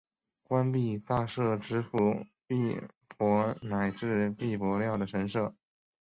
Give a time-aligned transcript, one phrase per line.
[0.41, 2.81] 官币大社支付币
[3.19, 5.53] 帛乃至币帛料的神社。